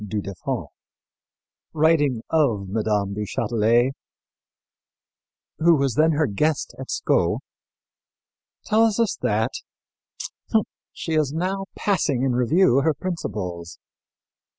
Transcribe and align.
du 0.03 0.19
Deffand, 0.19 0.65
writing 1.73 2.23
of 2.31 2.67
Mme. 2.67 3.13
du 3.13 3.23
Châtelet, 3.23 3.91
who 5.59 5.75
was 5.75 5.93
then 5.93 6.13
her 6.13 6.25
guest 6.25 6.73
at 6.79 6.89
Sceaux, 6.89 7.37
tells 8.65 8.99
us 8.99 9.15
that 9.17 9.51
"she 10.91 11.13
is 11.13 11.31
now 11.33 11.65
passing 11.75 12.23
in 12.23 12.31
review 12.33 12.77
her 12.81 12.95
principles. 12.95 13.77